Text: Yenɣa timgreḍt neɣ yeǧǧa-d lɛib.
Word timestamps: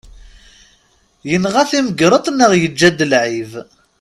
Yenɣa 1.29 1.63
timgreḍt 1.71 2.25
neɣ 2.31 2.51
yeǧǧa-d 2.61 2.99
lɛib. 3.11 3.51